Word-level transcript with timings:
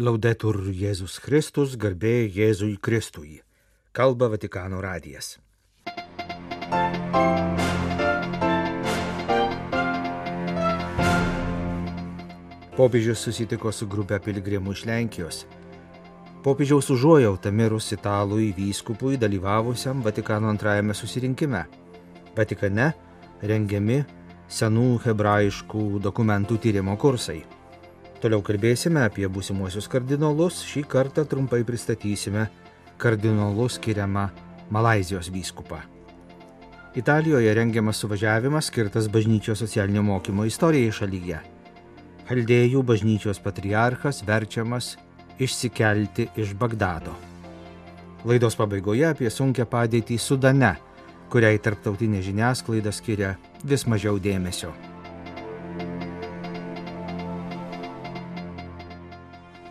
Laudetur 0.00 0.56
Jėzus 0.72 1.18
Kristus, 1.20 1.74
garbė 1.76 2.24
Jėzui 2.32 2.78
Kristui. 2.80 3.42
Kalba 3.92 4.30
Vatikano 4.32 4.78
radijas. 4.80 5.36
Popiežius 12.72 13.20
susitiko 13.20 13.68
su 13.68 13.84
grupė 13.84 14.16
piligrimų 14.24 14.72
iš 14.72 14.88
Lenkijos. 14.88 15.44
Popiežiaus 16.40 16.88
užuojauta 16.88 17.52
mirus 17.52 17.92
italui 17.92 18.54
vyskupui 18.56 19.20
dalyvavusiam 19.20 20.00
Vatikano 20.00 20.48
antrajame 20.48 20.96
susirinkime. 20.96 21.66
Vatikane 22.32 22.94
rengiami 23.44 24.06
senų 24.48 25.02
hebrajiškų 25.04 25.90
dokumentų 26.00 26.64
tyrimo 26.64 26.96
kursai. 26.96 27.42
Toliau 28.22 28.38
kalbėsime 28.46 29.02
apie 29.02 29.26
būsimuosius 29.26 29.88
kardinolus, 29.90 30.60
šį 30.62 30.84
kartą 30.86 31.24
trumpai 31.26 31.64
pristatysime 31.66 32.44
kardinolų 33.02 33.66
skiriamą 33.74 34.28
Malazijos 34.70 35.26
vyskupą. 35.34 35.80
Italijoje 36.94 37.54
rengiamas 37.56 37.98
suvažiavimas 37.98 38.68
skirtas 38.70 39.08
bažnyčios 39.10 39.58
socialinio 39.64 40.04
mokymo 40.06 40.46
istorijai 40.46 40.92
šalyje. 40.94 41.40
Haldėjų 42.30 42.84
bažnyčios 42.86 43.42
patriarchas 43.42 44.22
verčiamas 44.28 44.92
išsikelti 45.42 46.28
iš 46.38 46.54
Bagdado. 46.54 47.16
Laidos 48.22 48.54
pabaigoje 48.54 49.08
apie 49.10 49.34
sunkę 49.34 49.66
padėtį 49.66 50.20
Sudane, 50.22 50.76
kuriai 51.32 51.58
tarptautinė 51.58 52.22
žiniasklaida 52.22 52.94
skiria 52.94 53.34
vis 53.66 53.88
mažiau 53.90 54.22
dėmesio. 54.22 54.70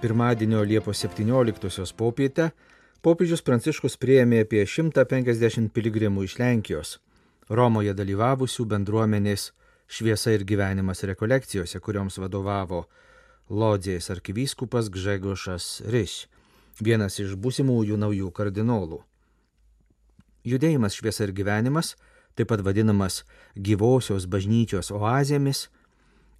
Pirmadienio 0.01 0.63
Liepos 0.63 0.97
17-osios 1.05 1.91
popietę 1.93 2.47
popiežius 3.05 3.43
Pranciškus 3.45 3.99
prieėmė 4.01 4.39
apie 4.41 4.63
150 4.65 5.69
piligrimų 5.75 6.23
iš 6.25 6.39
Lenkijos, 6.41 6.95
Romoje 7.53 7.93
dalyvavusių 7.93 8.65
bendruomenės 8.73 9.51
šviesa 9.85 10.33
ir 10.33 10.47
gyvenimas 10.49 11.05
rekolekcijose, 11.05 11.77
kurioms 11.85 12.17
vadovavo 12.17 12.87
Lodzės 13.53 14.09
arkivyskupas 14.09 14.89
Gžegošas 14.89 15.69
Ryš, 15.93 16.17
vienas 16.81 17.21
iš 17.21 17.37
būsimųjų 17.37 18.01
naujų 18.01 18.33
kardinolų. 18.33 19.03
Judėjimas 20.49 20.97
šviesa 20.97 21.29
ir 21.29 21.37
gyvenimas, 21.37 21.93
taip 22.33 22.49
pat 22.49 22.65
vadinamas 22.65 23.21
gyvosios 23.53 24.25
bažnyčios 24.25 24.89
oazėmis, 24.89 25.67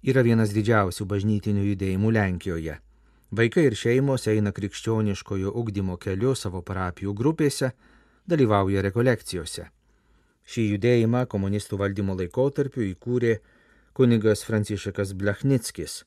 yra 0.02 0.26
vienas 0.26 0.50
didžiausių 0.50 1.06
bažnytinių 1.06 1.70
judėjimų 1.76 2.18
Lenkijoje. 2.18 2.82
Vaikai 3.32 3.62
ir 3.64 3.72
šeimos 3.80 4.26
eina 4.28 4.50
krikščioniškojo 4.52 5.56
ugdymo 5.56 5.94
keliu 5.96 6.36
savo 6.36 6.60
parapijų 6.60 7.16
grupėse, 7.16 7.72
dalyvauja 8.28 8.84
rekolekcijose. 8.84 9.72
Šį 10.44 10.74
judėjimą 10.74 11.24
komunistų 11.32 11.80
valdymo 11.80 12.12
laikotarpiu 12.18 12.84
įkūrė 12.90 13.40
kunigas 13.96 14.44
Francišekas 14.44 15.16
Blechnickis. 15.16 16.04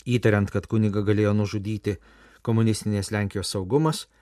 Įtariant, 0.04 0.52
kad 0.52 0.66
kuniga 0.66 1.00
galėjo 1.00 1.32
nužudyti 1.32 1.96
komunistinės 2.44 3.08
Lenkijos 3.08 3.56
saugumas, 3.56 4.12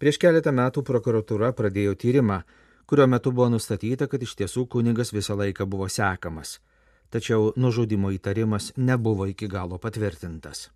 prieš 0.00 0.16
keletą 0.24 0.56
metų 0.56 0.80
prokuratūra 0.88 1.52
pradėjo 1.52 2.00
tyrimą, 2.00 2.63
kurio 2.86 3.06
metu 3.06 3.32
buvo 3.32 3.48
nustatyta, 3.56 4.06
kad 4.06 4.22
iš 4.22 4.36
tiesų 4.40 4.66
kunigas 4.68 5.12
visą 5.12 5.36
laiką 5.38 5.66
buvo 5.66 5.88
sekamas, 5.88 6.58
tačiau 7.10 7.52
nužudimo 7.56 8.12
įtarimas 8.14 8.72
nebuvo 8.76 9.26
iki 9.30 9.48
galo 9.48 9.78
patvirtintas. 9.78 10.68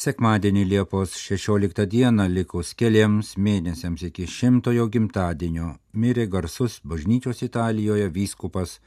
Sekmadienį 0.00 0.62
Liepos 0.64 1.12
16 1.20 1.84
dieną 1.92 2.24
likus 2.32 2.70
keliams 2.72 3.34
mėnesiams 3.36 4.00
iki 4.06 4.24
šimtojo 4.24 4.86
gimtadienio 4.88 5.74
mirė 5.92 6.24
garsus 6.26 6.78
bažnyčios 6.84 7.42
Italijoje 7.44 8.06
vyskupas, 8.08 8.78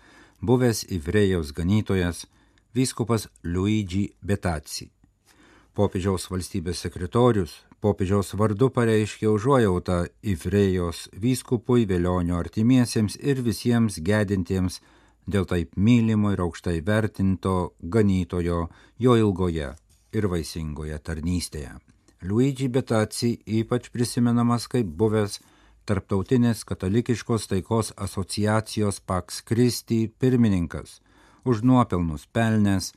buvęs 0.41 0.88
Ivrėjaus 0.90 1.52
ganytojas, 1.53 2.25
vyskupas 2.73 3.28
Luigi 3.44 4.07
Betazzi. 4.25 4.90
Popiežiaus 5.78 6.25
valstybės 6.34 6.81
sekretorius 6.88 7.59
popiežiaus 7.83 8.31
vardu 8.39 8.69
pareiškė 8.71 9.27
užuojautą 9.27 9.97
Ivrėjos 10.33 11.09
vyskupui, 11.19 11.83
vėlionio 11.89 12.38
artimiesiems 12.39 13.17
ir 13.19 13.41
visiems 13.44 13.99
gedintiems 13.99 14.79
dėl 15.27 15.47
taip 15.49 15.75
mylimo 15.75 16.31
ir 16.33 16.43
aukštai 16.45 16.79
vertinto 16.88 17.73
ganytojo 17.95 18.67
jo 19.05 19.17
ilgoje 19.19 19.73
ir 20.16 20.29
vaisingoje 20.31 20.99
tarnystėje. 21.03 21.73
Luigi 22.23 22.69
Betazzi 22.72 23.33
ypač 23.59 23.89
prisimenamas 23.91 24.69
kaip 24.72 24.88
buvęs 24.88 25.41
Tarptautinės 25.83 26.61
katalikiškos 26.63 27.49
taikos 27.51 27.89
asociacijos 27.99 29.01
Pax 29.03 29.41
Christi 29.43 30.05
pirmininkas, 30.07 31.01
už 31.43 31.66
nuopelnus 31.67 32.23
pelnęs 32.31 32.93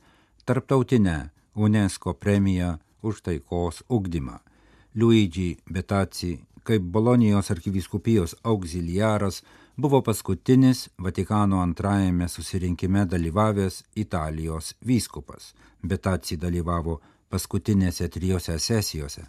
Tarptautinę 0.47 1.17
UNESCO 1.55 2.13
premiją 2.13 2.77
už 3.03 3.21
taikos 3.27 3.83
ugdymą. 3.89 4.46
Luigi 4.97 5.57
Betazzi 5.69 6.39
kaip 6.63 6.81
Bolonijos 6.81 7.51
arkivyskupijos 7.51 8.35
auxiliaras 8.43 9.43
buvo 9.77 10.01
paskutinis 10.01 10.89
Vatikano 10.97 11.61
antrajame 11.61 12.27
susirinkime 12.27 13.05
dalyvavęs 13.05 13.83
Italijos 13.95 14.75
vyskupas. 14.81 15.53
Betazzi 15.83 16.37
dalyvavo 16.37 17.01
paskutinėse 17.29 18.09
trijose 18.09 18.59
sesijose. 18.59 19.21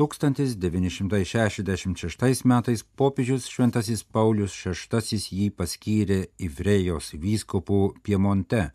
1966 0.00 2.44
metais 2.44 2.84
popiežius 2.96 3.48
Šventasis 3.52 4.04
Paulius 4.04 4.64
VI 4.64 5.18
jį 5.38 5.50
paskyrė 5.58 6.26
Ivrėjos 6.40 7.12
vyskupų 7.20 7.94
Piemonte. 8.02 8.70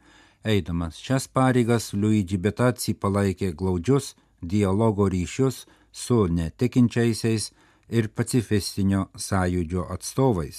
Eidamas 0.45 0.97
šias 1.01 1.27
pareigas, 1.27 1.93
Luigi 1.93 2.37
Betazzi 2.37 2.93
palaikė 2.93 3.53
glaudžius 3.57 4.15
dialogo 4.41 5.09
ryšius 5.09 5.65
su 5.97 6.27
netikinčiaisiais 6.29 7.51
ir 7.89 8.13
pacifistinio 8.17 9.07
sąjūdžio 9.27 9.83
atstovais. 9.95 10.57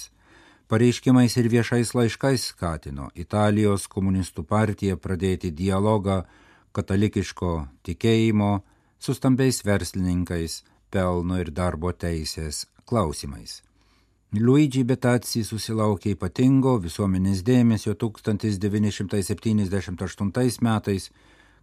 Pareiškimais 0.69 1.33
ir 1.41 1.47
viešais 1.49 1.89
laiškais 1.97 2.41
skatino 2.51 3.05
Italijos 3.15 3.87
komunistų 3.89 4.43
partiją 4.43 4.95
pradėti 5.05 5.49
dialogą 5.61 6.17
katalikiško 6.75 7.53
tikėjimo 7.87 8.51
su 8.99 9.11
stambiais 9.17 9.57
verslininkais, 9.65 10.53
pelno 10.91 11.35
ir 11.41 11.49
darbo 11.55 11.91
teisės 11.93 12.65
klausimais. 12.85 13.61
Luigi 14.37 14.83
Betazzi 14.85 15.43
susilaukė 15.47 16.09
ypatingo 16.13 16.77
visuomenės 16.83 17.41
dėmesio 17.47 17.93
1978 17.97 20.61
metais, 20.61 21.09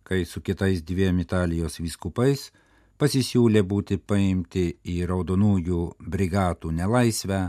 kai 0.02 0.24
su 0.24 0.40
kitais 0.40 0.82
dviem 0.82 1.18
Italijos 1.22 1.78
vyskupais 1.78 2.50
pasisiūlė 2.98 3.62
būti 3.62 3.98
paimti 3.98 4.66
į 4.92 4.96
raudonųjų 5.10 5.80
brigatų 6.00 6.72
nelaisvę, 6.78 7.40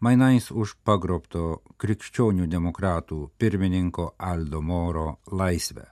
mainais 0.00 0.50
už 0.50 0.76
pagrobto 0.84 1.62
krikščionių 1.80 2.48
demokratų 2.48 3.30
pirmininko 3.38 4.14
Aldo 4.18 4.60
Moro 4.60 5.18
laisvę. 5.32 5.86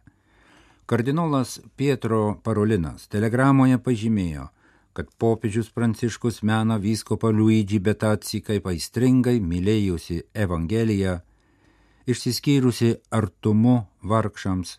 Kardinolas 0.89 1.59
Pietro 1.77 2.39
Parolinas 2.43 3.09
telegramoje 3.13 3.77
pažymėjo, 3.85 4.49
kad 4.97 5.11
popiežius 5.21 5.69
Pranciškus 5.71 6.41
mena 6.43 6.79
vyskopą 6.81 7.29
Luigi 7.31 7.79
Betazzi 7.79 8.41
kaip 8.41 8.67
aistringai 8.67 9.37
mylėjusi 9.45 10.23
Evangeliją, 10.33 11.19
išsiskyrusi 12.09 12.95
artumu 13.13 13.83
vargšams, 14.03 14.79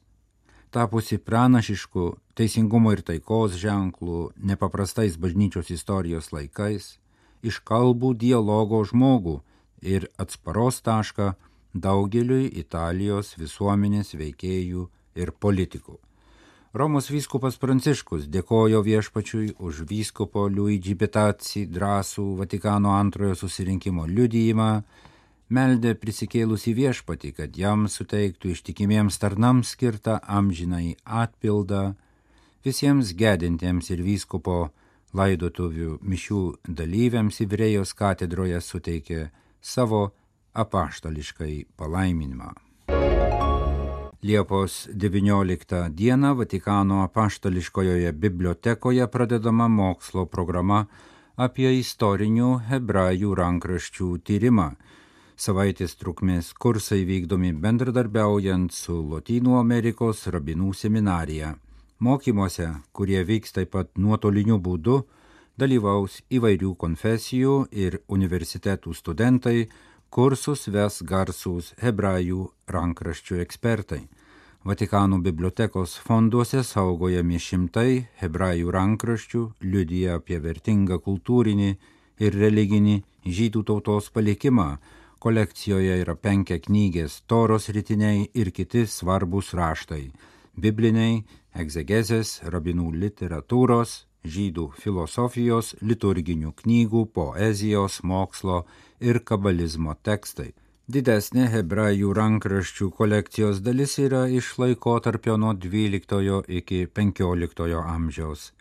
tapusi 0.72 1.18
pranašišku 1.18 2.06
teisingumo 2.38 2.94
ir 2.96 3.02
taikos 3.06 3.58
ženklų 3.60 4.32
nepaprastais 4.52 5.18
bažnyčios 5.18 5.72
istorijos 5.74 6.32
laikais, 6.36 6.98
iškalbų 7.44 8.14
dialogo 8.24 8.84
žmogų 8.86 9.40
ir 9.82 10.10
atsparos 10.18 10.82
tašką 10.86 11.34
daugeliui 11.74 12.50
Italijos 12.62 13.36
visuomenės 13.40 14.14
veikėjų 14.20 14.86
ir 15.20 15.32
politikų. 15.32 15.98
Romos 16.74 17.08
vyskupas 17.10 17.56
Pranciškus 17.58 18.28
dėkojo 18.30 18.84
viešpačiui 18.86 19.56
už 19.58 19.84
vyskupo 19.90 20.46
Luigi 20.54 20.94
Betazzi 20.94 21.64
drąsų 21.66 22.26
Vatikano 22.38 22.94
antrojo 22.94 23.34
susirinkimo 23.40 24.06
liudyjimą, 24.06 24.84
meldė 25.50 25.96
prisikėlusi 25.98 26.74
viešpatį, 26.78 27.32
kad 27.38 27.58
jam 27.58 27.88
suteiktų 27.90 28.54
ištikimiems 28.54 29.18
tarnams 29.22 29.74
skirtą 29.76 30.20
amžinai 30.28 30.96
atpildą, 31.06 31.96
visiems 32.66 33.14
gedintiems 33.18 33.90
ir 33.90 34.04
vyskupo 34.06 34.70
laidotuvių 35.18 36.00
mišių 36.06 36.42
dalyviams 36.80 37.42
Ivrėjos 37.46 37.96
katedroje 37.98 38.62
suteikė 38.62 39.30
savo 39.62 40.10
apaštališkai 40.54 41.66
palaiminimą. 41.78 42.54
Liepos 44.20 44.90
19 44.92 45.90
dieną 45.96 46.34
Vatikano 46.36 47.04
apaštališkojoje 47.04 48.12
bibliotekoje 48.12 49.08
pradedama 49.08 49.68
mokslo 49.72 50.26
programa 50.26 50.86
apie 51.40 51.72
istorinių 51.80 52.50
hebrajų 52.68 53.32
rankraščių 53.40 54.10
tyrimą. 54.28 54.74
Savaitės 55.40 55.94
trukmės 55.96 56.50
kursai 56.60 57.06
vykdomi 57.08 57.54
bendradarbiaujant 57.64 58.74
su 58.76 58.98
Lotynų 59.12 59.54
Amerikos 59.56 60.26
rabinų 60.36 60.74
seminarija. 60.76 61.54
Mokymuose, 62.04 62.66
kurie 62.92 63.22
vyks 63.24 63.56
taip 63.56 63.72
pat 63.72 63.94
nuotoliniu 63.96 64.58
būdu, 64.60 64.98
dalyvaus 65.56 66.18
įvairių 66.28 66.74
konfesijų 66.84 67.56
ir 67.72 68.02
universitetų 68.12 68.98
studentai, 69.00 69.70
kursus 70.12 70.68
ves 70.76 71.00
garsūs 71.08 71.72
hebrajų 71.86 72.50
rankraščių 72.76 73.40
ekspertai. 73.46 74.04
Vatikano 74.68 75.24
bibliotekos 75.24 75.96
fonduose 76.04 76.68
saugojami 76.68 77.40
šimtai 77.40 77.92
hebrajų 78.20 78.76
rankraščių, 78.76 79.48
liudyja 79.64 80.20
apie 80.20 80.44
vertingą 80.44 81.00
kultūrinį 81.00 81.76
ir 82.20 82.42
religinį 82.44 83.02
žydų 83.24 83.70
tautos 83.72 84.12
palikimą. 84.12 84.74
Kolekcijoje 85.20 85.98
yra 86.00 86.14
penkia 86.16 86.56
knygės, 86.64 87.18
toros 87.28 87.66
rytiniai 87.76 88.30
ir 88.40 88.52
kiti 88.56 88.86
svarbus 88.88 89.50
raštai- 89.60 90.06
bibliniai, 90.64 91.26
egzegezės, 91.64 92.40
rabinų 92.54 92.94
literatūros, 93.02 94.06
žydų 94.24 94.70
filosofijos, 94.80 95.76
liturginių 95.82 96.54
knygų, 96.62 97.04
poezijos, 97.18 98.00
mokslo 98.04 98.66
ir 99.00 99.20
kabalizmo 99.20 99.96
tekstai. 100.04 100.54
Didesnė 100.90 101.50
hebrajų 101.54 102.14
rankraščių 102.18 102.88
kolekcijos 102.98 103.60
dalis 103.62 103.98
yra 104.00 104.24
iš 104.40 104.56
laikotarpio 104.58 105.36
nuo 105.38 105.52
XII 105.54 106.40
iki 106.48 106.88
XV 106.88 107.76
amžiaus, 107.84 108.54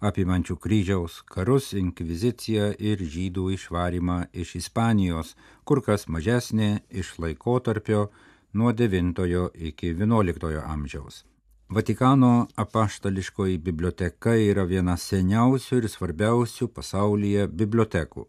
apimančių 0.00 0.56
kryžiaus 0.60 1.22
karus, 1.30 1.72
inkviziciją 1.72 2.72
ir 2.78 3.00
žydų 3.00 3.50
išvarimą 3.56 4.18
iš 4.32 4.56
Ispanijos, 4.60 5.34
kur 5.64 5.82
kas 5.82 6.06
mažesnė 6.08 6.82
iš 6.90 7.16
laikotarpio 7.18 8.10
nuo 8.52 8.72
IX 8.72 9.50
iki 9.54 9.94
XI 9.94 10.60
amžiaus. 10.64 11.24
Vatikano 11.68 12.46
apaštališkoji 12.56 13.58
biblioteka 13.58 14.36
yra 14.38 14.64
viena 14.64 14.94
seniausių 14.96 15.80
ir 15.80 15.88
svarbiausių 15.90 16.68
pasaulyje 16.68 17.48
bibliotekų. 17.48 18.26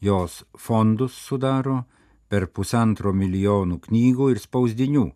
Jos 0.00 0.44
fondus 0.58 1.14
sudaro 1.16 1.84
per 2.28 2.46
pusantro 2.52 3.14
milijonų 3.16 3.80
knygų 3.86 4.30
ir 4.34 4.40
spausdinių, 4.42 5.06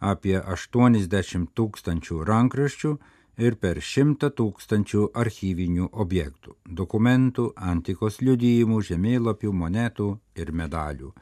apie 0.00 0.36
80 0.36 1.54
tūkstančių 1.56 2.20
rankraščių 2.28 2.92
ir 3.36 3.56
per 3.60 3.80
100 3.82 4.30
tūkstančių 4.38 5.10
archyvinių 5.22 5.88
objektų- 5.92 6.56
dokumentų, 6.80 7.52
antikos 7.56 8.20
liudijimų, 8.20 8.80
žemėlapių, 8.90 9.52
monetų 9.52 10.18
ir 10.36 10.52
medalių. 10.52 11.12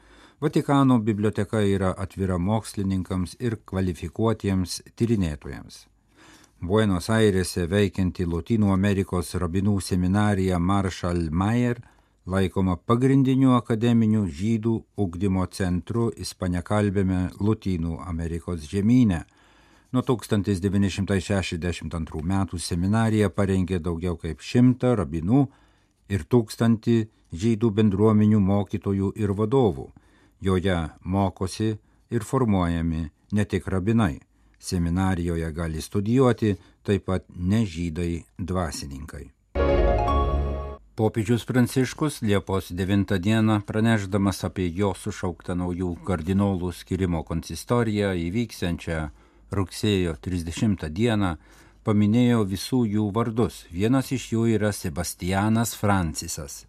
Vatikano 0.41 0.99
biblioteka 0.99 1.61
yra 1.63 1.93
atvira 1.97 2.37
mokslininkams 2.37 3.35
ir 3.39 3.57
kvalifikuotiems 3.65 4.81
tyrinėtojams. 4.95 5.85
Buenos 6.61 7.09
Airėse 7.09 7.67
veikianti 7.67 8.25
Lotynų 8.25 8.71
Amerikos 8.73 9.33
rabinų 9.35 9.81
seminarija 9.81 10.59
Marshall 10.59 11.29
Mayer 11.31 11.81
laikoma 12.25 12.75
pagrindiniu 12.77 13.53
akademiniu 13.53 14.25
žydų 14.25 14.73
ugdymo 14.97 15.45
centru 15.51 16.09
ispaniakalbėme 16.17 17.31
Lutynų 17.39 17.99
Amerikos 18.07 18.65
žemynė. 18.71 19.23
Nuo 19.93 20.01
1962 20.01 22.23
metų 22.23 22.59
seminarija 22.59 23.29
parengė 23.29 23.79
daugiau 23.79 24.17
kaip 24.17 24.41
šimtą 24.41 24.95
rabinų 25.01 25.47
ir 26.09 26.23
tūkstantį 26.29 27.07
žydų 27.35 27.71
bendruomenių 27.79 28.39
mokytojų 28.39 29.11
ir 29.15 29.31
vadovų. 29.37 29.91
Joje 30.41 30.89
mokosi 31.03 31.77
ir 32.09 32.23
formuojami 32.23 33.09
ne 33.31 33.45
tik 33.45 33.67
rabinai. 33.67 34.19
Seminarijoje 34.59 35.51
gali 35.53 35.81
studijuoti 35.81 36.55
taip 36.83 37.05
pat 37.05 37.25
nežydai 37.29 38.23
dvasininkai. 38.37 39.31
Popiežius 40.95 41.45
Pranciškus 41.45 42.21
Liepos 42.21 42.71
9 42.71 43.19
dieną 43.19 43.61
pranešdamas 43.67 44.45
apie 44.47 44.69
jo 44.71 44.93
sušauktą 44.95 45.51
naujų 45.59 45.89
kardinolų 46.07 46.71
skirimo 46.71 47.19
konsistoriją 47.27 48.13
įvyksiančią 48.15 49.09
rugsėjo 49.51 50.15
30 50.21 50.87
dieną 50.89 51.35
paminėjo 51.85 52.43
visų 52.49 52.81
jų 52.95 53.09
vardus. 53.13 53.63
Vienas 53.71 54.11
iš 54.15 54.31
jų 54.33 54.45
yra 54.55 54.71
Sebastianas 54.73 55.75
Francisas, 55.77 56.65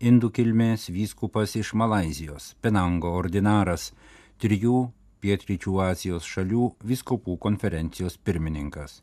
indų 0.00 0.30
kilmės 0.38 0.88
vyskupas 0.88 1.56
iš 1.60 1.74
Malazijos, 1.76 2.54
Penango 2.64 3.12
ordinaras, 3.18 3.92
trijų 4.40 4.90
pietryčių 5.24 5.80
Azijos 5.84 6.28
šalių 6.28 6.70
vyskupų 6.84 7.36
konferencijos 7.40 8.16
pirmininkas. 8.16 9.02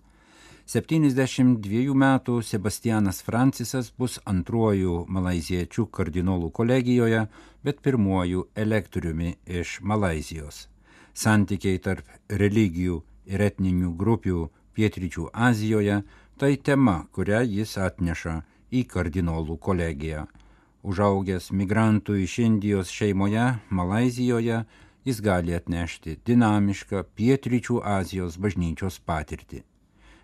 72 0.72 1.94
metų 1.98 2.38
Sebastianas 2.46 3.22
Francisas 3.26 3.90
bus 3.98 4.20
antruoju 4.30 5.06
malaziečių 5.10 5.88
kardinolų 5.92 6.52
kolegijoje, 6.56 7.26
bet 7.66 7.82
pirmuoju 7.84 8.46
elektoriumi 8.56 9.34
iš 9.46 9.80
Malazijos. 9.82 10.68
Santykiai 11.14 11.82
tarp 11.84 12.08
religijų 12.30 13.02
ir 13.26 13.42
etninių 13.48 13.96
grupių 13.98 14.50
pietryčių 14.78 15.30
Azijoje 15.34 16.04
tai 16.38 16.58
tema, 16.58 17.06
kurią 17.14 17.42
jis 17.46 17.78
atneša 17.78 18.42
į 18.72 18.88
kardinolų 18.90 19.58
kolegiją. 19.62 20.28
Užaugęs 20.82 21.52
migrantų 21.54 22.16
iš 22.24 22.40
Indijos 22.42 22.90
šeimoje 22.90 23.60
Malazijoje, 23.70 24.66
jis 25.06 25.22
gali 25.22 25.54
atnešti 25.54 26.18
dinamišką 26.26 27.04
pietryčių 27.18 27.82
Azijos 27.86 28.38
bažnyčios 28.42 29.00
patirtį. 29.06 29.62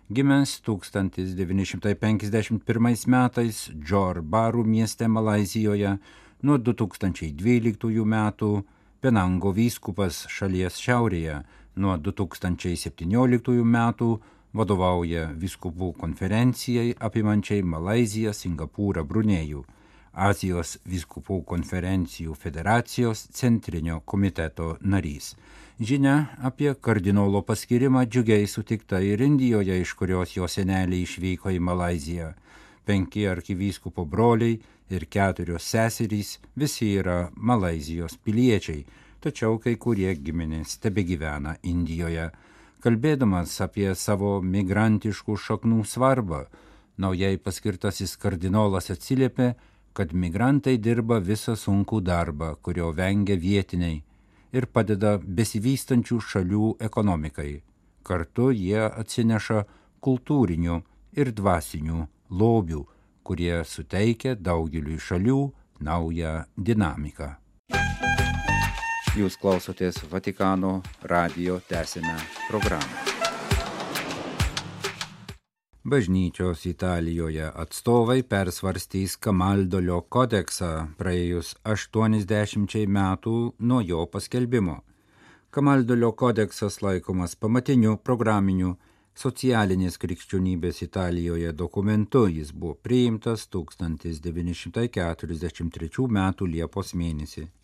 Gimęs 0.08 0.62
1951 0.64 3.06
metais 3.12 3.70
Džorbarų 3.76 4.64
mieste 4.64 5.08
Malazijoje, 5.08 5.98
nuo 6.42 6.58
2012 6.58 8.04
metų 8.04 8.64
Penango 9.00 9.52
vyskupas 9.54 10.26
šalies 10.32 10.80
šiaurėje, 10.82 11.42
nuo 11.78 11.96
2017 11.96 13.64
metų 13.64 14.10
vadovauja 14.58 15.28
vyskupų 15.38 15.92
konferencijai 16.00 16.94
apimančiai 16.98 17.62
Malaziją, 17.62 18.32
Singapūrą, 18.34 19.04
Brunėjų, 19.08 19.64
Azijos 20.18 20.78
vyskupų 20.88 21.42
konferencijų 21.46 22.34
federacijos 22.34 23.28
centrinio 23.38 24.00
komiteto 24.04 24.76
narys. 24.80 25.34
Žinia 25.78 26.14
apie 26.42 26.72
kardinolo 26.74 27.44
paskirimą 27.46 28.02
džiugiai 28.10 28.48
sutikta 28.50 28.98
ir 28.98 29.22
Indijoje, 29.22 29.76
iš 29.80 29.92
kurios 29.94 30.34
jo 30.34 30.48
seneliai 30.50 31.04
išvyko 31.04 31.52
į 31.54 31.60
Malaziją. 31.62 32.32
Penki 32.84 33.28
arkivyskupo 33.30 34.04
broliai 34.04 34.58
ir 34.90 35.06
keturios 35.06 35.68
seserys 35.70 36.38
visi 36.56 36.94
yra 36.98 37.28
Malazijos 37.36 38.16
piliečiai, 38.24 38.84
tačiau 39.20 39.58
kai 39.62 39.76
kurie 39.76 40.14
giminės 40.14 40.78
tebe 40.82 41.04
gyvena 41.06 41.56
Indijoje. 41.62 42.28
Kalbėdamas 42.82 43.56
apie 43.64 43.90
savo 43.98 44.38
migrantiškų 44.42 45.36
šaknų 45.44 45.82
svarbą, 45.84 46.44
naujai 46.98 47.38
paskirtasis 47.42 48.16
kardinolas 48.22 48.90
atsiliepė, 48.94 49.54
kad 49.92 50.12
migrantai 50.14 50.76
dirba 50.78 51.18
visą 51.18 51.56
sunkų 51.58 52.00
darbą, 52.06 52.52
kurio 52.62 52.92
vengia 52.94 53.34
vietiniai 53.34 54.02
ir 54.54 54.66
padeda 54.72 55.16
besivystančių 55.18 56.20
šalių 56.30 56.68
ekonomikai. 56.88 57.62
Kartu 58.06 58.52
jie 58.54 58.86
atsineša 58.86 59.64
kultūrinių 60.04 60.78
ir 61.18 61.32
dvasinių 61.34 62.06
lobių, 62.30 62.84
kurie 63.26 63.64
suteikia 63.64 64.36
daugeliui 64.38 65.02
šalių 65.02 65.40
naują 65.84 66.38
dinamiką. 66.56 67.34
Jūs 69.16 69.38
klausotės 69.40 70.02
Vatikano 70.10 70.82
radio 71.02 71.60
tęsinę 71.64 72.16
programą. 72.48 72.84
Bažnyčios 75.88 76.66
Italijoje 76.66 77.48
atstovai 77.48 78.22
persvarstys 78.22 79.16
Kamaldolio 79.16 80.00
kodeksą 80.12 80.88
praėjus 81.00 81.56
80 81.64 82.86
metų 82.98 83.54
nuo 83.58 83.80
jo 83.80 84.06
paskelbimo. 84.12 84.84
Kamaldolio 85.50 86.12
kodeksas 86.12 86.82
laikomas 86.82 87.36
pamatiniu 87.36 87.96
programiniu 87.96 88.76
socialinės 89.16 89.98
krikščionybės 89.98 90.82
Italijoje 90.84 91.52
dokumentu. 91.52 92.28
Jis 92.28 92.52
buvo 92.52 92.74
priimtas 92.74 93.48
1943 93.48 96.08
m. 96.12 96.34
Liepos 96.52 96.94
mėnesį. 96.94 97.57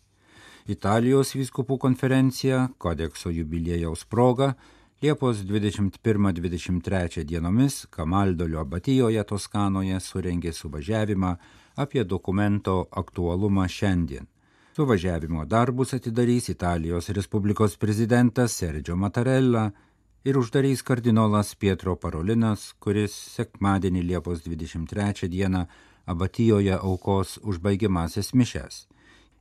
Italijos 0.65 1.35
vyskupų 1.37 1.75
konferencija 1.77 2.63
kodekso 2.81 3.29
jubiliejaus 3.29 4.01
proga 4.09 4.55
Liepos 5.03 5.43
21-23 5.45 7.21
dienomis 7.21 7.83
Kamaldolio 7.93 8.63
abatijoje 8.63 9.21
Toskanoje 9.29 9.99
surengė 10.01 10.53
suvažiavimą 10.57 11.35
apie 11.77 12.03
dokumento 12.03 12.87
aktualumą 12.89 13.67
šiandien. 13.69 14.25
Suvažiavimo 14.75 15.45
darbus 15.45 15.93
atidarys 15.93 16.49
Italijos 16.49 17.11
Respublikos 17.13 17.77
prezidentas 17.77 18.57
Sergio 18.57 18.97
Mattarella 18.97 19.67
ir 20.25 20.41
uždarys 20.41 20.81
kardinolas 20.81 21.53
Pietro 21.55 21.93
Parolinas, 21.95 22.71
kuris 22.79 23.13
sekmadienį 23.37 24.01
Liepos 24.09 24.41
23 24.49 25.29
dieną 25.29 25.67
abatijoje 26.09 26.73
aukos 26.73 27.37
užbaigiamasis 27.43 28.33
mišes. 28.33 28.87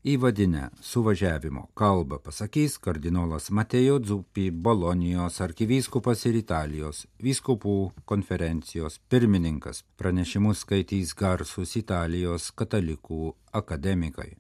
Įvadinę 0.05 0.69
suvažiavimo 0.85 1.63
kalbą 1.81 2.19
pasakys 2.21 2.75
kardinolas 2.79 3.47
Matėjo 3.49 3.95
Dzupi, 4.05 4.51
Bolonijos 4.67 5.41
arkivyskupas 5.41 6.27
ir 6.29 6.37
Italijos 6.43 7.07
vyskupų 7.25 7.77
konferencijos 8.05 8.99
pirmininkas. 9.09 9.81
Pranešimus 9.97 10.61
skaitys 10.67 11.15
garsus 11.17 11.73
Italijos 11.81 12.51
katalikų 12.53 13.33
akademikai. 13.63 14.37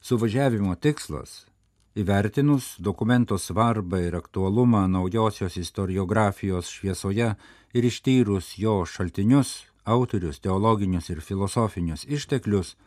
Suvažiavimo 0.00 0.72
tikslas 0.80 1.44
Įvertinus 1.92 2.72
dokumento 2.80 3.36
svarbą 3.36 4.00
ir 4.00 4.16
aktualumą 4.16 4.86
naujosios 4.88 5.60
istoriografijos 5.60 6.72
šviesoje 6.72 7.34
ir 7.76 7.84
ištyrus 7.84 8.54
jo 8.56 8.80
šaltinius, 8.88 9.58
autorius, 9.84 10.40
teologinius 10.40 11.12
ir 11.12 11.20
filosofinius 11.20 12.08
išteklius, 12.08 12.78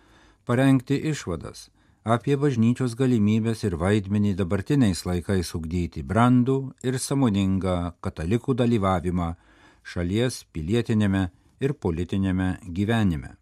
parengti 0.46 0.98
išvadas 1.14 1.70
apie 2.04 2.36
bažnyčios 2.40 2.96
galimybės 2.96 3.64
ir 3.68 3.76
vaidmenį 3.76 4.36
dabartiniais 4.40 5.06
laikais 5.06 5.54
ugdyti 5.56 6.04
brandų 6.04 6.74
ir 6.84 7.00
samoningą 7.00 7.94
katalikų 8.02 8.54
dalyvavimą 8.56 9.36
šalies 9.84 10.44
pilietinėme 10.54 11.30
ir 11.60 11.74
politinėme 11.74 12.60
gyvenime. 12.64 13.36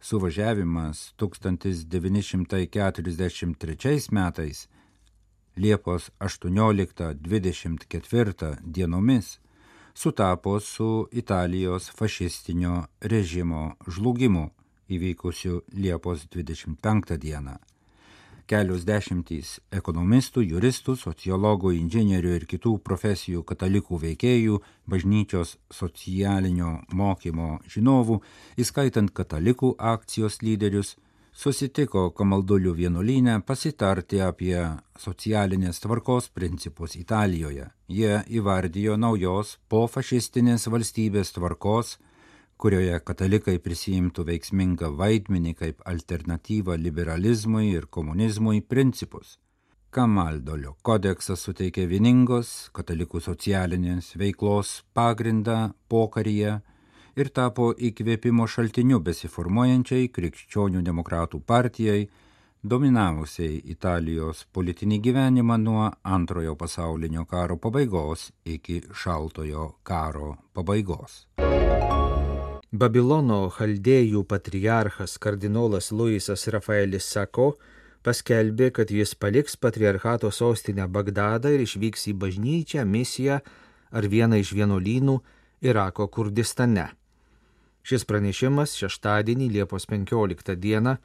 Suvažiavimas 0.00 1.12
1943 1.16 4.12
metais 4.12 4.68
Liepos 5.56 6.10
18-24 6.20 8.56
dienomis 8.60 9.40
sutapo 9.94 10.60
su 10.60 11.08
Italijos 11.10 11.90
fašistinio 11.90 12.86
režimo 13.00 13.74
žlugimu 13.88 14.50
įvykusiu 14.88 15.62
Liepos 15.72 16.28
25 16.32 17.18
dieną 17.18 17.58
kelios 18.46 18.84
dešimtys 18.86 19.56
ekonomistų, 19.74 20.44
juristų, 20.46 20.94
sociologų, 21.00 21.72
inžinierių 21.80 22.34
ir 22.38 22.44
kitų 22.46 22.76
profesijų 22.86 23.42
katalikų 23.46 23.98
veikėjų, 24.04 24.60
bažnyčios 24.86 25.56
socialinio 25.72 26.76
mokymo 26.94 27.56
žinovų, 27.70 28.20
įskaitant 28.62 29.10
katalikų 29.10 29.74
akcijos 29.78 30.38
lyderius, 30.46 30.94
susitiko 31.36 32.10
Kamaldulių 32.16 32.76
vienuolynę 32.78 33.40
pasitarti 33.46 34.22
apie 34.22 34.56
socialinės 34.98 35.82
tvarkos 35.82 36.30
principus 36.30 36.96
Italijoje. 36.96 37.68
Jie 37.88 38.22
įvardijo 38.38 38.96
naujos 38.96 39.58
pofašistinės 39.68 40.70
valstybės 40.70 41.34
tvarkos 41.36 41.96
kurioje 42.56 42.98
katalikai 43.04 43.58
prisijimtų 43.62 44.24
veiksmingą 44.30 44.92
vaidmenį 44.96 45.56
kaip 45.60 45.82
alternatyvą 45.84 46.76
liberalizmui 46.80 47.68
ir 47.72 47.88
komunizmui 47.92 48.62
principus. 48.62 49.36
Kamaldolio 49.90 50.74
kodeksas 50.84 51.44
suteikė 51.46 51.86
vieningos 51.88 52.70
katalikų 52.76 53.20
socialinės 53.24 54.10
veiklos 54.20 54.82
pagrindą 54.96 55.70
pokaryje 55.88 56.58
ir 57.16 57.32
tapo 57.32 57.70
įkvėpimo 57.72 58.44
šaltiniu 58.50 59.00
besiformuojančiai 59.04 60.10
krikščionių 60.12 60.82
demokratų 60.84 61.40
partijai, 61.40 62.08
dominavusiai 62.60 63.60
Italijos 63.72 64.44
politinį 64.52 65.00
gyvenimą 65.08 65.56
nuo 65.62 65.90
antrojo 66.02 66.56
pasaulinio 66.60 67.24
karo 67.30 67.56
pabaigos 67.56 68.30
iki 68.44 68.82
šaltojo 69.04 69.70
karo 69.82 70.34
pabaigos. 70.52 71.24
Babilono 72.74 73.46
chaldėjų 73.54 74.24
patriarchas 74.26 75.20
kardinolas 75.22 75.92
Luisas 75.94 76.48
Rafaelis 76.50 77.06
Sako 77.06 77.52
paskelbė, 78.02 78.72
kad 78.74 78.90
jis 78.90 79.14
paliks 79.14 79.54
patriarchato 79.54 80.32
sostinę 80.34 80.88
Bagdadą 80.90 81.52
ir 81.54 81.62
išvyks 81.62 82.08
į 82.10 82.16
bažnyčią, 82.18 82.82
misiją 82.82 83.38
ar 83.94 84.08
vieną 84.10 84.42
iš 84.42 84.50
vienuolynų 84.58 85.14
Irako 85.62 86.08
Kurdistane. 86.10 86.88
Šis 87.86 88.02
pranešimas 88.02 88.74
šeštadienį 88.74 89.48
Liepos 89.60 89.86
15 89.86 90.58
dieną 90.58 90.96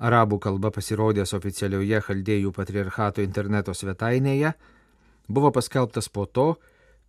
arabų 0.00 0.38
kalba 0.40 0.70
pasirodęs 0.72 1.36
oficialioje 1.36 2.00
chaldėjų 2.08 2.54
patriarchato 2.56 3.20
interneto 3.20 3.74
svetainėje 3.76 4.54
buvo 5.28 5.52
paskelbtas 5.52 6.08
po 6.08 6.24
to, 6.24 6.54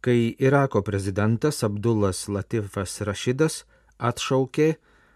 kai 0.03 0.35
Irako 0.43 0.83
prezidentas 0.83 1.63
Abdullas 1.63 2.27
Latifas 2.27 2.99
Rašidas 2.99 3.63
atšaukė 4.03 4.73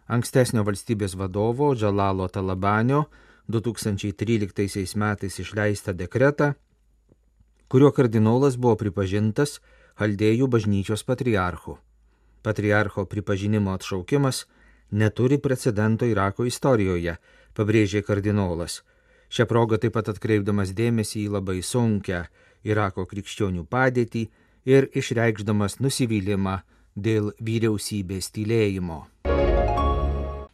ankstesnio 0.08 0.64
valstybės 0.68 1.16
vadovo 1.20 1.74
Džalalo 1.76 2.28
Talabanio 2.32 3.06
2013 3.52 4.96
metais 5.00 5.40
išleistą 5.44 5.94
dekretą, 5.96 6.54
kurio 7.68 7.92
kardinolas 7.92 8.56
buvo 8.56 8.76
pripažintas 8.80 9.60
Haldėjų 9.98 10.46
bažnyčios 10.54 11.02
patriarchu. 11.04 11.80
Patriarcho 12.46 13.08
pripažinimo 13.10 13.72
atšaukimas 13.74 14.44
neturi 14.92 15.40
precedento 15.42 16.06
Irako 16.06 16.46
istorijoje, 16.46 17.18
pabrėžė 17.58 18.04
kardinolas. 18.06 18.84
Šią 19.34 19.48
progą 19.50 19.80
taip 19.82 19.98
pat 19.98 20.12
atkreipdamas 20.14 20.72
dėmesį 20.78 21.26
į 21.26 21.32
labai 21.34 21.64
sunkę 21.66 22.28
Irako 22.64 23.08
krikščionių 23.10 23.66
padėtį 23.66 24.28
ir 24.70 24.88
išreikšdamas 24.94 25.80
nusivylimą 25.82 26.60
dėl 26.98 27.32
vyriausybės 27.40 28.34
tylėjimo. 28.34 29.06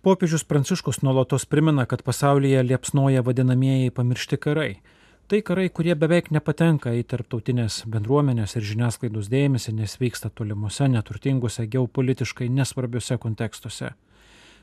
Popiežius 0.03 0.43
Pranciškus 0.43 0.99
nuolatos 0.99 1.45
primena, 1.47 1.85
kad 1.87 2.03
pasaulyje 2.03 2.59
liepsnoja 2.67 3.23
vadinamieji 3.23 3.93
pamiršti 3.95 4.37
karai. 4.37 4.73
Tai 5.31 5.39
karai, 5.41 5.69
kurie 5.71 5.93
beveik 5.95 6.27
nepatenka 6.35 6.91
į 6.91 7.05
tarptautinės 7.07 7.85
bendruomenės 7.87 8.57
ir 8.59 8.65
žiniasklaidos 8.67 9.29
dėmesį, 9.31 9.71
nes 9.77 9.95
vyksta 10.01 10.27
tolimuose, 10.27 10.89
neturtinguose, 10.91 11.63
geopolitiškai 11.71 12.49
nesvarbiuose 12.51 13.15
kontekstuose. 13.23 13.93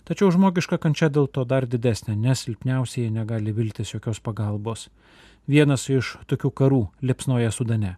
Tačiau 0.05 0.29
žmogiška 0.35 0.77
kančia 0.77 1.09
dėl 1.09 1.31
to 1.33 1.47
dar 1.49 1.65
didesnė, 1.65 2.13
nes 2.17 2.45
silpniausiai 2.45 3.09
negali 3.09 3.57
viltis 3.57 3.95
jokios 3.95 4.21
pagalbos. 4.21 4.91
Vienas 5.49 5.89
iš 5.89 6.19
tokių 6.29 6.53
karų 6.53 6.83
liepsnoja 7.01 7.49
Sudane. 7.57 7.97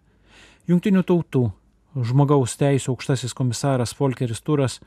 Junktinių 0.71 1.03
tautų 1.03 1.49
žmogaus 1.95 2.57
teisų 2.57 2.93
aukštasis 2.93 3.35
komisaras 3.37 3.93
Volkeris 3.99 4.41
Turas 4.41 4.79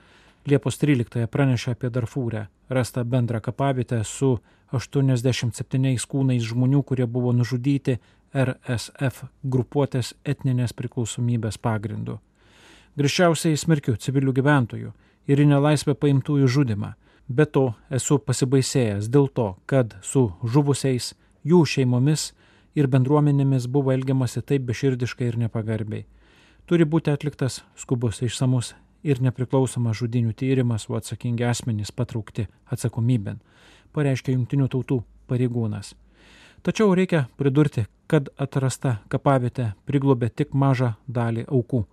Liepos 0.47 0.79
13 0.79 1.27
pranešė 1.27 1.73
apie 1.75 1.89
Darfūrę, 1.91 2.45
rastą 2.71 3.03
bendrą 3.03 3.41
kapavietę 3.43 4.05
su 4.07 4.37
87 4.71 5.97
kūnais 6.07 6.47
žmonių, 6.47 6.83
kurie 6.87 7.07
buvo 7.07 7.33
nužudyti 7.35 7.97
RSF 8.31 9.25
grupuotės 9.43 10.13
etninės 10.23 10.75
priklausomybės 10.79 11.59
pagrindu. 11.59 12.21
Grįžčiausiai 12.97 13.59
smerkiu 13.59 13.97
civilių 13.99 14.37
gyventojų 14.39 14.95
ir 15.27 15.43
į 15.43 15.51
nelaisvę 15.51 15.97
paimtųjų 15.99 16.47
žudimą. 16.47 16.95
Be 17.27 17.47
to 17.47 17.73
esu 17.91 18.21
pasibaisėjęs 18.23 19.11
dėl 19.11 19.27
to, 19.27 19.57
kad 19.67 19.99
su 20.03 20.29
žuvusiais, 20.47 21.15
jų 21.43 21.65
šeimomis 21.67 22.33
ir 22.79 22.87
bendruomenėmis 22.87 23.67
buvo 23.67 23.91
elgiamasi 23.91 24.47
taip 24.47 24.63
beširdiškai 24.71 25.33
ir 25.33 25.43
nepagarbiai 25.43 26.07
turi 26.67 26.85
būti 26.85 27.13
atliktas 27.13 27.63
skubus 27.79 28.23
išsamus 28.23 28.75
ir 29.07 29.21
nepriklausomas 29.23 30.01
žudinių 30.01 30.35
tyrimas, 30.35 30.89
o 30.91 30.97
atsakingi 30.99 31.47
asmenys 31.47 31.93
patraukti 31.95 32.49
atsakomybėn, 32.73 33.39
pareiškia 33.95 34.35
jungtinių 34.35 34.69
tautų 34.73 35.03
pareigūnas. 35.31 35.95
Tačiau 36.67 36.95
reikia 36.99 37.27
pridurti, 37.39 37.87
kad 38.11 38.29
atrasta 38.43 38.97
kapavietė 39.13 39.73
priglobė 39.87 40.31
tik 40.35 40.55
mažą 40.55 40.95
dalį 41.07 41.47
aukų. 41.47 41.85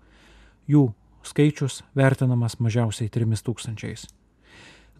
Jų 0.69 0.87
skaičius 1.27 1.83
vertinamas 1.97 2.57
mažiausiai 2.59 3.11
3000. 3.13 4.22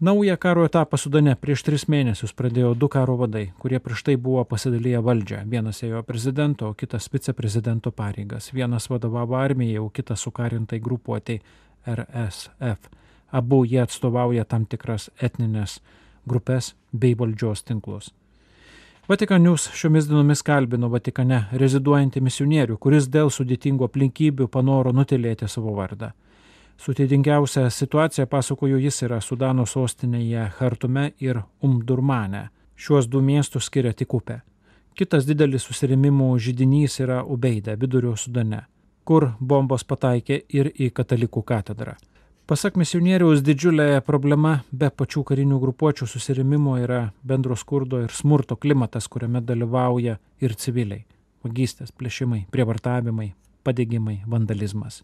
Naują 0.00 0.36
karo 0.36 0.64
etapą 0.64 0.96
Sudane 0.96 1.36
prieš 1.38 1.62
tris 1.62 1.84
mėnesius 1.86 2.32
pradėjo 2.34 2.72
du 2.74 2.88
karo 2.90 3.14
vadai, 3.16 3.44
kurie 3.62 3.78
prieš 3.78 4.02
tai 4.02 4.16
buvo 4.16 4.42
pasidalyję 4.44 5.02
valdžią. 5.06 5.44
Vienas 5.46 5.82
ėjo 5.86 6.02
prezidento, 6.02 6.68
o 6.68 6.74
kitas 6.74 7.06
viceprezidento 7.12 7.92
pareigas. 7.92 8.50
Vienas 8.52 8.90
vadovavo 8.90 9.36
armijai, 9.38 9.78
o 9.78 9.88
kitas 9.94 10.26
sukarintai 10.26 10.80
grupuotėjai 10.82 11.42
RSF. 11.86 12.90
Abu 13.30 13.64
jie 13.64 13.80
atstovauja 13.82 14.44
tam 14.44 14.66
tikras 14.66 15.10
etninės 15.22 15.78
grupės 16.26 16.74
bei 16.92 17.14
valdžios 17.14 17.62
tinklus. 17.62 18.10
Vatikanius 19.08 19.68
šiomis 19.76 20.06
dienomis 20.08 20.42
kalbino 20.42 20.88
Vatikane 20.88 21.44
reziduojantį 21.52 22.20
misionierių, 22.24 22.78
kuris 22.80 23.06
dėl 23.06 23.30
sudėtingų 23.30 23.86
aplinkybių 23.86 24.48
panoro 24.48 24.92
nutilėti 24.96 25.48
savo 25.48 25.74
vardą. 25.76 26.14
Sudėtingiausia 26.80 27.68
situacija, 27.70 28.26
pasakoju, 28.26 28.78
jis 28.82 29.02
yra 29.06 29.20
Sudano 29.22 29.64
sostinėje 29.66 30.48
Hartume 30.58 31.12
ir 31.22 31.40
Umdurmane. 31.62 32.48
Šiuos 32.76 33.06
du 33.08 33.22
miestus 33.22 33.70
skiria 33.70 33.92
tik 33.94 34.14
upė. 34.14 34.40
Kitas 34.94 35.26
didelis 35.26 35.64
susirėmimų 35.66 36.32
žydinys 36.38 36.98
yra 37.02 37.22
Ubeida, 37.22 37.76
vidurio 37.78 38.16
Sudane, 38.18 38.64
kur 39.04 39.32
bombos 39.40 39.86
pataikė 39.86 40.42
ir 40.48 40.70
į 40.74 40.90
katalikų 40.94 41.42
katedrą. 41.46 41.94
Pasak 42.44 42.76
misionieriaus 42.76 43.40
didžiulė 43.40 44.02
problema 44.04 44.58
be 44.68 44.90
pačių 44.92 45.22
karinių 45.30 45.62
grupuočių 45.62 46.04
susirėmimo 46.10 46.76
yra 46.82 47.00
bendro 47.24 47.56
skurdo 47.56 48.02
ir 48.04 48.12
smurto 48.12 48.58
klimatas, 48.60 49.08
kuriame 49.08 49.40
dalyvauja 49.40 50.18
ir 50.44 50.54
civiliai- 50.54 51.06
vagystės, 51.44 51.90
plėšimai, 51.90 52.44
prievartavimai, 52.52 53.32
padėgymai, 53.64 54.20
vandalizmas. 54.28 55.02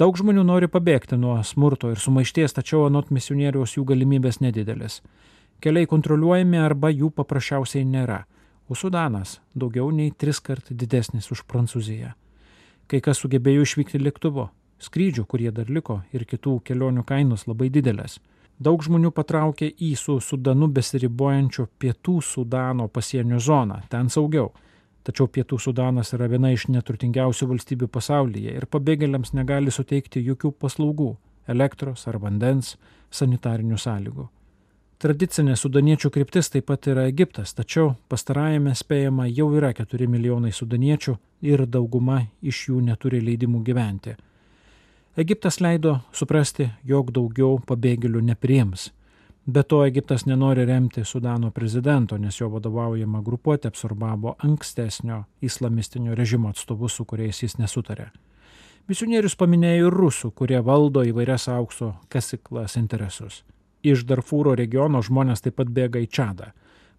Daug 0.00 0.16
žmonių 0.16 0.42
nori 0.48 0.68
pabėgti 0.72 1.18
nuo 1.20 1.34
smurto 1.44 1.90
ir 1.92 2.00
sumaišties, 2.00 2.54
tačiau 2.56 2.86
anot 2.86 3.10
misionieriaus 3.12 3.76
jų 3.76 3.84
galimybės 3.90 4.40
nedidelis. 4.40 5.02
Keliai 5.60 5.86
kontroliuojami 5.86 6.58
arba 6.58 6.88
jų 6.90 7.10
paprasčiausiai 7.12 7.84
nėra, 7.84 8.22
o 8.68 8.74
Sudanas 8.74 9.36
daugiau 9.54 9.90
nei 9.92 10.10
tris 10.10 10.40
kart 10.40 10.72
didesnis 10.72 11.28
už 11.30 11.44
Prancūziją. 11.44 12.14
Kai 12.88 13.00
kas 13.04 13.20
sugebėjo 13.20 13.66
išvykti 13.66 14.00
lėktuvu, 14.00 14.48
skrydžių, 14.82 15.26
kurie 15.28 15.52
dar 15.52 15.68
liko, 15.70 16.00
ir 16.12 16.24
kitų 16.26 16.58
kelionių 16.66 17.04
kainos 17.06 17.46
labai 17.46 17.68
didelės. 17.70 18.18
Daug 18.62 18.82
žmonių 18.84 19.12
patraukė 19.12 19.68
į 19.76 19.92
su 19.98 20.18
Sudanu 20.20 20.68
besiribojančio 20.72 21.68
pietų 21.78 22.20
Sudano 22.24 22.88
pasienio 22.88 23.40
zoną, 23.40 23.82
ten 23.92 24.08
saugiau. 24.08 24.52
Tačiau 25.02 25.26
pietų 25.26 25.58
Sudanas 25.58 26.12
yra 26.14 26.28
viena 26.30 26.52
iš 26.54 26.68
neturtingiausių 26.70 27.48
valstybių 27.50 27.88
pasaulyje 27.90 28.54
ir 28.54 28.68
pabėgėliams 28.70 29.34
negali 29.34 29.74
suteikti 29.74 30.22
jokių 30.22 30.52
paslaugų- 30.62 31.16
elektros 31.54 32.06
ar 32.06 32.18
vandens, 32.18 32.76
sanitarinių 33.10 33.78
sąlygų. 33.78 34.28
Tradicinė 35.02 35.56
sudaniečių 35.58 36.10
kryptis 36.14 36.48
taip 36.48 36.66
pat 36.66 36.86
yra 36.86 37.08
Egiptas, 37.10 37.54
tačiau 37.58 37.96
pastarajame 38.08 38.70
spėjama 38.70 39.26
jau 39.26 39.48
yra 39.58 39.72
4 39.74 40.06
milijonai 40.06 40.52
sudaniečių 40.54 41.16
ir 41.42 41.66
dauguma 41.66 42.28
iš 42.40 42.68
jų 42.68 42.82
neturi 42.86 43.20
leidimų 43.20 43.64
gyventi. 43.66 44.14
Egiptas 45.16 45.58
leido 45.60 45.96
suprasti, 46.12 46.70
jog 46.84 47.10
daugiau 47.10 47.58
pabėgėlių 47.66 48.22
nepriims. 48.30 48.92
Be 49.46 49.62
to, 49.62 49.84
Egiptas 49.84 50.26
nenori 50.26 50.64
remti 50.64 51.04
Sudano 51.04 51.50
prezidento, 51.50 52.16
nes 52.18 52.36
jo 52.40 52.46
vadovaujama 52.52 53.22
grupuotė 53.26 53.72
absorbavo 53.72 54.36
ankstesnio 54.38 55.24
islamistinio 55.42 56.14
režimo 56.14 56.52
atstovus, 56.52 56.94
su 56.94 57.04
kuriais 57.04 57.42
jis 57.42 57.58
nesutarė. 57.58 58.12
Misionierius 58.86 59.34
paminėjo 59.38 59.88
ir 59.88 59.96
rusų, 59.98 60.30
kurie 60.30 60.60
valdo 60.62 61.02
įvairias 61.02 61.48
aukso 61.50 61.94
kasiklas 62.08 62.76
interesus. 62.78 63.42
Iš 63.82 64.04
Darfūro 64.06 64.54
regiono 64.54 65.02
žmonės 65.02 65.42
taip 65.42 65.58
pat 65.58 65.74
bėga 65.74 65.98
į 65.98 66.06
Čadą, 66.06 66.52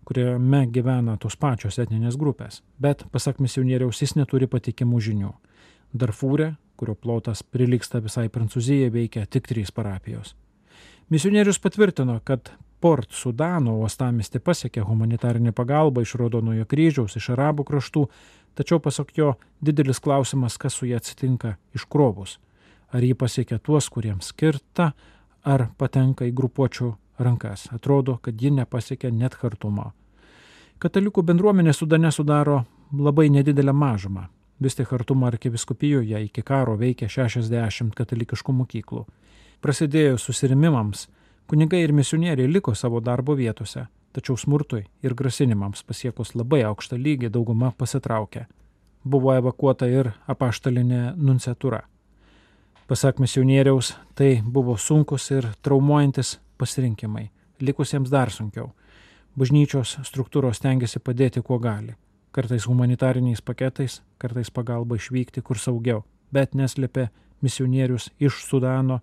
kuriame 0.04 0.66
gyvena 0.68 1.16
tos 1.16 1.40
pačios 1.40 1.80
etninės 1.80 2.20
grupės, 2.20 2.60
bet, 2.80 3.06
pasak 3.12 3.40
misionieriaus, 3.40 4.04
jis 4.04 4.18
neturi 4.20 4.52
patikimų 4.52 5.00
žinių. 5.00 5.32
Darfūre 5.96 6.56
kurio 6.76 6.96
plotas 6.96 7.44
priliksta 7.44 8.02
visai 8.04 8.28
Prancūzijai, 8.28 8.92
veikia 8.92 9.26
tik 9.30 9.48
trys 9.48 9.72
parapijos. 9.72 10.36
Misionierius 11.10 11.60
patvirtino, 11.60 12.20
kad 12.24 12.50
Port 12.80 13.12
Sudano 13.16 13.78
uostamistį 13.80 14.40
pasiekė 14.44 14.84
humanitarinė 14.84 15.54
pagalba 15.56 16.04
iš 16.04 16.16
Rodonojo 16.20 16.66
kryžiaus, 16.68 17.16
iš 17.16 17.30
arabų 17.36 17.64
kraštų, 17.68 18.08
tačiau 18.60 18.80
pasak 18.84 19.14
jo 19.18 19.34
didelis 19.64 20.00
klausimas, 20.04 20.58
kas 20.58 20.76
su 20.80 20.90
ja 20.90 21.00
atsitinka 21.00 21.56
iškrovus. 21.76 22.40
Ar 22.92 23.04
jį 23.04 23.16
pasiekia 23.20 23.60
tuos, 23.60 23.90
kuriems 23.90 24.34
skirta, 24.34 24.92
ar 25.44 25.68
patenka 25.78 26.28
į 26.28 26.36
grupuočių 26.36 26.94
rankas. 27.24 27.68
Atrodo, 27.72 28.18
kad 28.22 28.42
ji 28.42 28.52
nepasiekia 28.52 29.12
net 29.12 29.36
kartumo. 29.40 29.92
Katalikų 30.80 31.24
bendruomenė 31.24 31.74
Sudane 31.74 32.12
sudaro 32.12 32.64
labai 32.92 33.30
nedidelę 33.32 33.74
mažumą. 33.74 34.28
Vis 34.60 34.76
tik 34.76 34.92
Hartumo 34.92 35.28
arkiviskupijoje 35.28 36.20
iki 36.26 36.42
karo 36.46 36.76
veikė 36.80 37.08
60 37.10 37.96
katalikiškų 37.96 38.54
mokyklų. 38.60 39.06
Prasidėjus 39.64 40.26
susirimimams, 40.28 41.08
kunigai 41.48 41.84
ir 41.86 41.94
misionieriai 41.96 42.52
liko 42.52 42.74
savo 42.76 43.00
darbo 43.00 43.36
vietose, 43.40 43.86
tačiau 44.12 44.36
smurtui 44.38 44.84
ir 45.04 45.16
grasinimams 45.16 45.86
pasiekus 45.88 46.34
labai 46.36 46.66
aukštą 46.68 47.00
lygį 47.00 47.32
dauguma 47.32 47.72
pasitraukė. 47.78 48.46
Buvo 49.08 49.34
evakuota 49.36 49.88
ir 49.88 50.12
apaštalinė 50.28 51.16
nunciatūra. 51.16 51.82
Pasak 52.88 53.20
misionieriaus, 53.24 53.96
tai 54.16 54.42
buvo 54.44 54.78
sunkus 54.78 55.32
ir 55.32 55.48
traumuojantis 55.64 56.38
pasirinkimai, 56.58 57.30
likusiems 57.60 58.12
dar 58.12 58.32
sunkiau. 58.32 58.74
Bažnyčios 59.40 59.98
struktūros 60.04 60.60
tengiasi 60.60 61.00
padėti 61.00 61.42
kuo 61.42 61.60
gali 61.60 61.96
kartais 62.34 62.66
humanitariniais 62.68 63.42
paketais, 63.42 64.02
kartais 64.18 64.50
pagalba 64.52 64.98
išvykti 64.98 65.44
kur 65.46 65.60
saugiau, 65.62 66.02
bet 66.34 66.56
neslėpė 66.58 67.08
misionierius 67.46 68.10
iš 68.20 68.40
Sudano, 68.48 69.02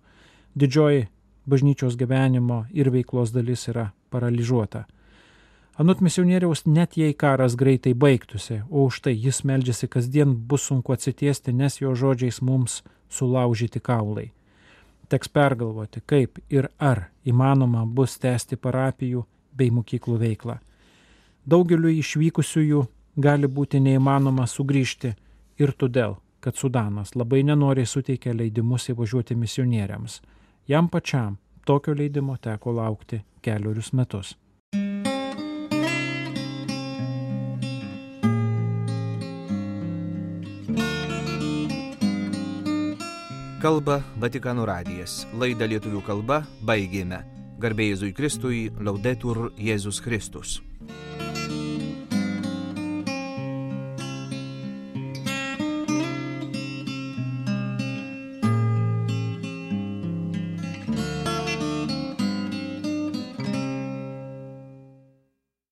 didžioji 0.55 1.07
bažnyčios 1.45 1.97
gyvenimo 1.97 2.65
ir 2.73 2.91
veiklos 2.91 3.33
dalis 3.33 3.67
yra 3.67 3.89
paralyžiuota. 4.09 4.83
Anot 5.79 6.01
misionieriaus, 6.01 6.65
net 6.65 6.97
jei 6.97 7.13
karas 7.13 7.55
greitai 7.55 7.93
baigtųsi, 7.93 8.61
o 8.69 8.85
už 8.85 8.99
tai 9.01 9.13
jis 9.15 9.43
meldžiasi 9.47 9.87
kasdien 9.87 10.35
bus 10.35 10.67
sunku 10.67 10.93
atsitiesti, 10.93 11.53
nes 11.53 11.79
jo 11.81 11.95
žodžiais 11.95 12.41
mums 12.41 12.83
sulaužyti 13.09 13.79
kaulai. 13.79 14.31
Teks 15.09 15.29
pergalvoti, 15.29 16.03
kaip 16.05 16.39
ir 16.49 16.67
ar 16.79 17.07
įmanoma 17.25 17.85
bus 17.85 18.19
tęsti 18.19 18.59
parapijų 18.59 19.23
bei 19.57 19.71
mokyklų 19.71 20.17
veiklą. 20.19 20.59
Daugeliu 21.47 21.89
išvykusiųjų 21.89 22.83
gali 23.17 23.47
būti 23.47 23.79
neįmanoma 23.79 24.45
sugrįžti 24.47 25.15
ir 25.59 25.73
todėl, 25.73 26.19
kad 26.39 26.55
Sudanas 26.55 27.15
labai 27.15 27.41
nenoriai 27.47 27.87
suteikė 27.87 28.35
leidimus 28.35 28.89
įvažiuoti 28.93 29.35
misionieriams. 29.35 30.21
Jam 30.71 30.87
pačiam 30.87 31.37
tokio 31.65 31.93
leidimo 31.93 32.37
teko 32.37 32.71
laukti 32.71 33.17
keliarius 33.43 33.89
metus. 33.91 34.29
Kalba 43.59 43.99
Vatikanų 44.23 44.71
radijas. 44.71 45.25
Laidą 45.35 45.67
lietuvių 45.73 46.05
kalba 46.07 46.39
baigėme. 46.63 47.19
Garbėjai 47.59 47.97
Jėzui 47.97 48.15
Kristui, 48.15 48.65
laudetur 48.79 49.49
Jėzus 49.59 49.99
Kristus. 49.99 50.61